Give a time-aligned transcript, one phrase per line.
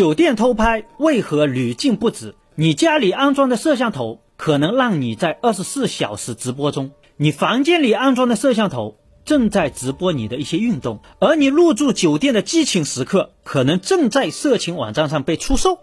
[0.00, 2.34] 酒店偷拍为何屡禁不止？
[2.54, 15.80] 你家里安装的摄像头可能让你在二十四小时直播中，你房间里安装的摄像头正在直播你的一些运动，而你入住酒店的激情时刻可能正在色情网站上被出售。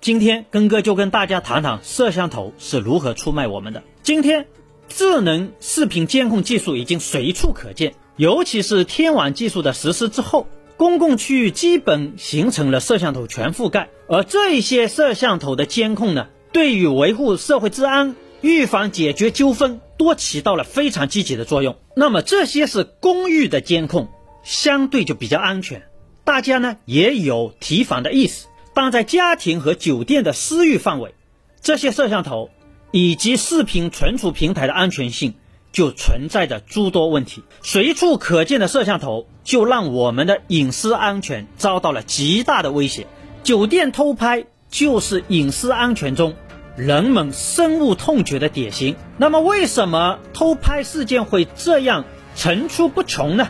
[0.00, 3.82] 今天根哥就跟大家谈谈摄像头是如何出卖我们的。
[4.04, 4.46] 今天，
[4.88, 10.46] 智能视频监控技术已经随处可见，尤其是天网技术的实施之后，
[10.76, 13.90] 公共区域基本形成了摄像头全覆盖。
[14.08, 21.76] 而这一些摄像头的监控呢，对于维护社会治安、预防解决纠纷，都起到了非常积极的作用。
[21.96, 24.08] 那么这些是公寓的监控，
[24.42, 25.84] 相对就比较安全，
[26.24, 28.48] 大家呢也有提防的意思。
[28.74, 31.14] 但在家庭和酒店的私域范围，
[31.60, 32.50] 这些摄像头
[32.90, 35.34] 以及视频存储平台的安全性
[35.74, 37.42] 就存在着诸多问题。
[37.60, 43.06] 随处可见的摄像头，就让我们的隐私安全遭到了极大的威胁。
[43.42, 46.34] 酒店偷拍就是隐私安全中
[46.76, 48.96] 人们深恶痛绝的典型。
[49.18, 53.48] 那么，为什么偷拍事件会这样层出不穷呢？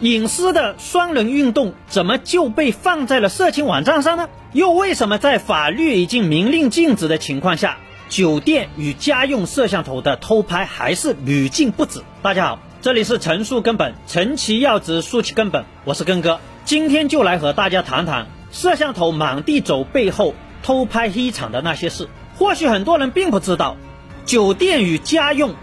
[0.00, 4.28] 隐私的双人运动怎么就被放在了色情网站上呢？
[4.52, 7.78] 又为什么在法律已经明令禁止的情况下，
[8.08, 12.02] 酒店与家用摄像头的偷拍还是屡禁不止？
[12.22, 22.08] 大家好，这里是陈述根本，陈其要旨，说其根本，我是根哥，今天就来和大家谈谈摄像头满地走背后偷拍黑场的那些事。
[22.36, 23.76] 或许很多人并不知道，
[24.24, 25.54] 酒店与家用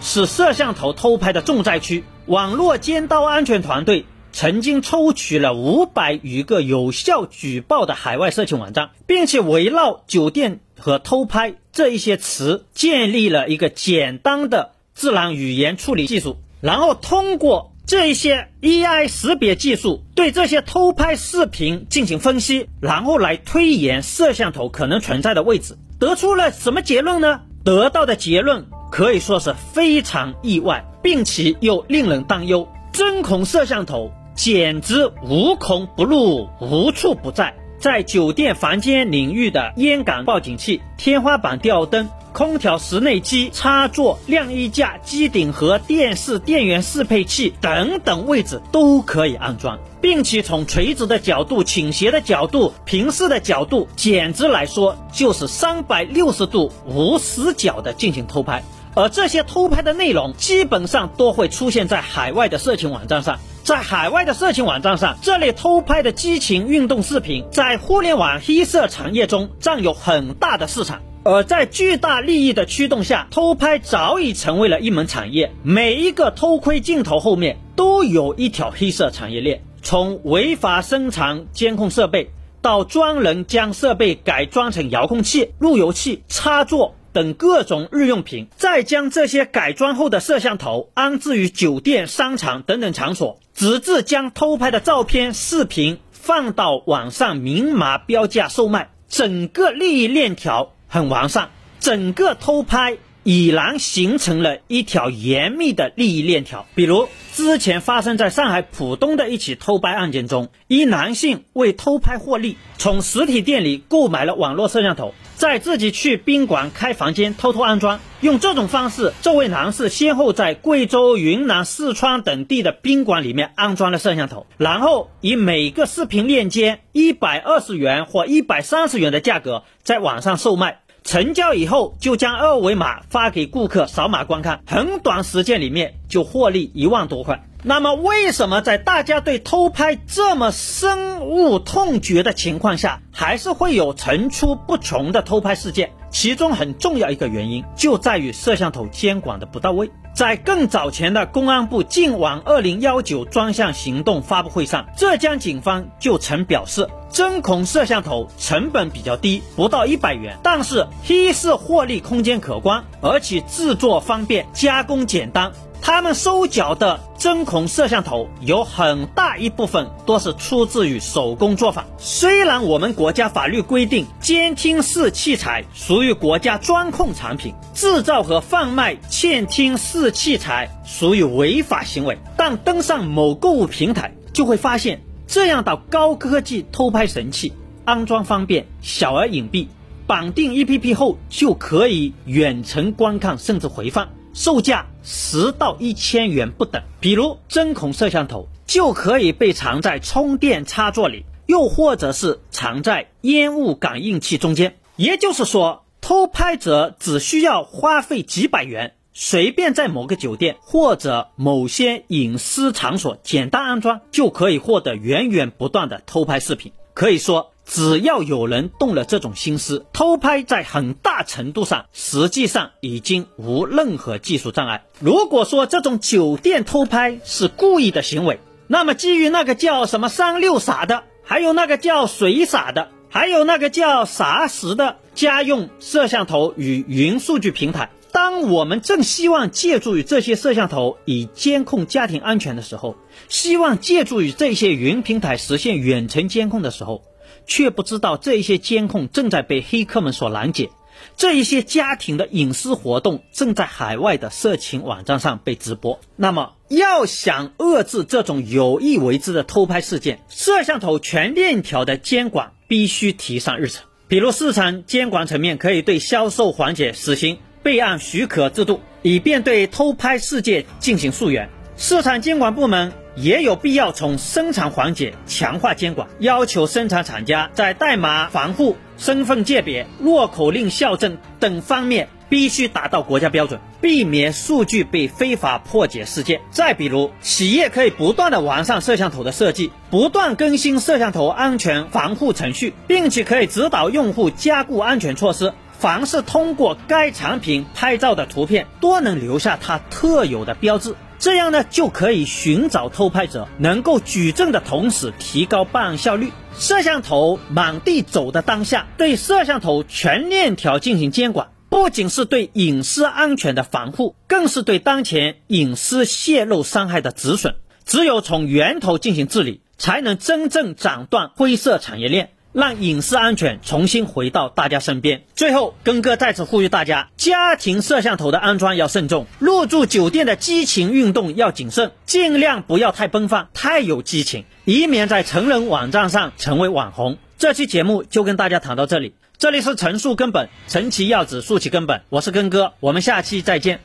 [0.00, 2.04] 是摄像头偷拍的重灾区。
[2.26, 27.42] 网络尖刀安全团队曾经抽取了五百余个有效举报的海外色情网站，并且围绕酒店和偷拍这一些词建立了一个简单的自然语言处理技术，然后通过这一些 AI 识别技术对这些偷拍视频进行分析，然后来推演摄像头可能存在的位置，得出了什么结论呢？
[27.64, 30.84] 得到的结论可以说是非常意外。
[31.02, 37.52] 并且又令人担忧，针孔摄像头简直无孔不入、无处不在。
[37.82, 58.62] 在酒店房间领域的烟感报警器、天花板吊灯、空调室内机插座、晾衣架、机顶盒、电视电源适配器等等位置都可以安装，并且从垂直的角度、倾斜的角度、平视的角度，简直来说就是三百六十度无死角的进行偷拍。
[58.94, 71.00] 而这些偷拍的内容基本上都会出现在海外的色情网站上，在海外的色情网站上，这类偷拍的激情运动视频在互联网黑色产业中占有很大的市场。
[71.24, 75.52] 而在巨大利益的驱动下，偷拍早已成为了一门产业。
[75.62, 86.96] 每一个偷窥镜头后面都有一条黑色产业链，从违法生产监控设备，到专人将设备改装成遥控器、路由器、插座。
[87.12, 101.50] 等各种日用品，再将这些改装后的摄像头安置于酒店、商场等等场所，直至将偷拍的照片、视频放到网上明码标价售卖，整个利益链条很完善，
[101.80, 106.66] 整个偷拍已然形成了一条严密的利益链条。
[106.74, 115.14] 比如之前发生在上海浦东的一起偷拍案件中，一男性为偷拍获利，从实体店里购买了网络摄像头。
[115.34, 130.81] 再自己去宾馆开房间偷偷安装，用这种方式，这位男士先后在贵州、云南、四川等地的宾馆里面安装了摄像头，然后以每个视频链接一百二十元或一百三十元的价格在网上售卖。
[131.04, 137.44] 成交以后，就将二维码发给顾客扫码观看，很短时间里面就获利一万多块。
[137.64, 145.92] 那么，为什么在大家对偷拍这么深恶痛绝的情况下，还是会有层出不穷的偷拍事件？
[146.12, 149.90] 其中很重要一个原因就在于摄像头监管的不到位。
[150.14, 165.50] 在更早前的公安部净网二零幺九专项行动发布会上，浙江警方就曾表示，针孔摄像头成本比较低，不到一百元，但是黑市获利空间可观，而且制作方便，加工简单。
[165.80, 171.86] 他们收缴的针孔摄像头有很大一部分都是出自于手工作坊。
[171.96, 187.52] 虽然我们国家法律规定监听式器材属于国家专控产品，制造和贩卖窃听式器材属于违法行为，但登上某购物平台就会发现，这样的高科技偷拍神器
[187.84, 189.68] 安装方便、小而隐蔽，
[190.08, 194.08] 绑定 APP 后就可以远程观看甚至回放。
[194.34, 204.76] 售价十到一千元不等，比如针孔摄像头就可以被藏在充电插座里，又或者是藏在烟雾感应器中间。
[204.96, 216.72] 也就是说，偷拍者只需要花费几百元，随便在某个酒店或者某些隐私场所简单安装，就可以获得源源不断的偷拍视频。
[216.94, 224.84] 可以说，只要有人动了这种心思，偷拍在很大程度上实际上已经无任何技术障碍。
[225.00, 242.96] 如果说这种酒店偷拍是故意的行为，那么基于那个叫什么三六傻的，还有那个叫水傻的，还有那个叫啥时的家用摄像头与云数据平台，当我们正希望借助于这些摄像头以监控家庭安全的时候，
[243.30, 247.02] 希望借助于这些云平台实现远程监控的时候，
[247.46, 250.70] 却不知道这些监控正在被黑客们所拦截，
[251.16, 256.00] 这一些家庭的隐私活动正在海外的色情网站上被直播。
[256.16, 263.84] 那么，要想遏制这种有意为之的偷拍事件，摄像头全链条的监管必须提上日程。
[264.08, 271.48] 比如，市场监管层面可以对销售环节实行备案许可制度，以便对偷拍事件进行溯源。
[271.76, 272.92] 市场监管部门。
[273.14, 286.40] 也有必要从生产环节强化监管，要求生产厂家在代码防护、身份鉴别、落口令校正等方面必须达到国家标准，避免数据被非法破解事件。
[286.50, 295.52] 再比如，企业可以不断的完善摄像头的设计，不断更新摄像头安全防护程序，并且可以指导用户加固安全措施。
[295.78, 300.94] 凡是通过该产品拍照的图片，都能留下它特有的标志。
[301.22, 306.32] 这样呢，就可以寻找偷拍者，能够举证的同时提高办案效率。
[306.58, 317.54] 摄像头满地走的当下，对摄像头全链条进行监管，不仅是对隐私安全的防护，更是对当前隐私泄露伤害的止损。
[317.84, 322.30] 只有从源头进行治理，才能真正斩断灰色产业链。
[322.52, 325.22] 让隐私安全重新回到大家身边。
[325.34, 337.18] 最后，根哥再次呼吁大家：家庭摄像头的安装要慎重，入住酒店的激情运动要谨慎，尽量不要太奔放、太有激情，以免在成人网站上成为网红。
[337.38, 343.80] 这期节目就跟大家谈到这里，这里是陈述根本，陈其要旨，述其根本，我是根哥，我们下期再见。